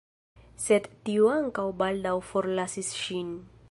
Sed 0.63 0.87
tiu 1.09 1.29
ankaŭ 1.35 1.67
baldaŭ 1.83 2.17
forlasis 2.33 2.95
ŝin. 3.05 3.35